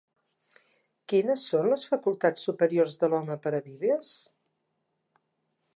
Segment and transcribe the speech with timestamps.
[1.11, 4.13] Quines són les facultats superiors de l'home per a Vives?